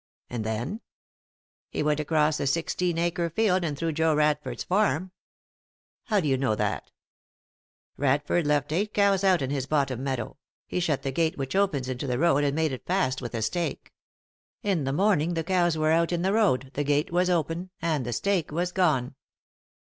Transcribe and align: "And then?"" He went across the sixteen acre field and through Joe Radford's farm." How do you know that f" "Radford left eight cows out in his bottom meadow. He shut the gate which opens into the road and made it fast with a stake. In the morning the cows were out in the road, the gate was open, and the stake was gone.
"And 0.31 0.43
then?"" 0.43 0.81
He 1.69 1.83
went 1.83 1.99
across 1.99 2.37
the 2.39 2.47
sixteen 2.47 2.97
acre 2.97 3.29
field 3.29 3.63
and 3.63 3.77
through 3.77 3.91
Joe 3.91 4.15
Radford's 4.15 4.63
farm." 4.63 5.11
How 6.05 6.19
do 6.19 6.27
you 6.27 6.37
know 6.37 6.55
that 6.55 6.85
f" 6.87 6.91
"Radford 7.97 8.47
left 8.47 8.71
eight 8.71 8.95
cows 8.95 9.23
out 9.23 9.43
in 9.43 9.51
his 9.51 9.67
bottom 9.67 10.03
meadow. 10.03 10.37
He 10.65 10.79
shut 10.79 11.03
the 11.03 11.11
gate 11.11 11.37
which 11.37 11.55
opens 11.55 11.87
into 11.87 12.07
the 12.07 12.17
road 12.17 12.43
and 12.43 12.55
made 12.55 12.71
it 12.71 12.87
fast 12.87 13.21
with 13.21 13.35
a 13.35 13.43
stake. 13.43 13.93
In 14.63 14.85
the 14.85 14.91
morning 14.93 15.35
the 15.35 15.43
cows 15.43 15.77
were 15.77 15.91
out 15.91 16.11
in 16.11 16.23
the 16.23 16.33
road, 16.33 16.71
the 16.73 16.83
gate 16.83 17.11
was 17.11 17.29
open, 17.29 17.69
and 17.79 18.03
the 18.03 18.11
stake 18.11 18.51
was 18.51 18.71
gone. 18.71 19.13